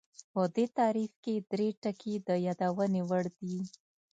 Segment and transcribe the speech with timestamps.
[0.33, 3.57] په دې تعریف کې درې ټکي د یادونې وړ دي